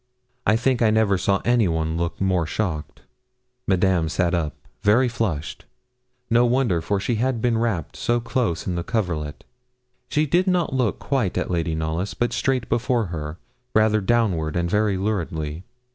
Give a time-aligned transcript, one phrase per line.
[0.47, 3.03] I think I never saw anyone look more shocked.
[3.67, 5.65] Madame sat up, very flushed.
[6.27, 9.43] No wonder, for she had been wrapped so close in the coverlet.
[10.09, 13.37] She did not look quite at Lady Knollys, but straight before her,
[13.75, 15.65] rather downward, and very luridly.